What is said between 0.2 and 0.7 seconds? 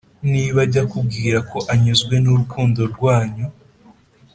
niba